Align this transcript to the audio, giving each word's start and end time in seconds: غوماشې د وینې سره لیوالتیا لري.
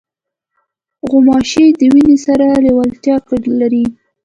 غوماشې 1.09 1.65
د 1.79 1.81
وینې 1.93 2.17
سره 2.25 2.45
لیوالتیا 2.65 3.15
لري. 3.61 3.85